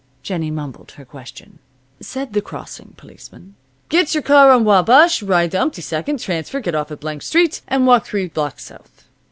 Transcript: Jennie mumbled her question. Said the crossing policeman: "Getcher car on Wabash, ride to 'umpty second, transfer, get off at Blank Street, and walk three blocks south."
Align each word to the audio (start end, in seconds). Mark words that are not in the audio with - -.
Jennie 0.23 0.49
mumbled 0.49 0.93
her 0.93 1.05
question. 1.05 1.59
Said 1.99 2.33
the 2.33 2.41
crossing 2.41 2.95
policeman: 2.97 3.53
"Getcher 3.89 4.23
car 4.25 4.49
on 4.49 4.65
Wabash, 4.65 5.21
ride 5.21 5.51
to 5.51 5.59
'umpty 5.59 5.83
second, 5.83 6.19
transfer, 6.19 6.59
get 6.59 6.73
off 6.73 6.89
at 6.89 7.01
Blank 7.01 7.21
Street, 7.21 7.61
and 7.67 7.85
walk 7.85 8.07
three 8.07 8.27
blocks 8.27 8.65
south." 8.65 9.05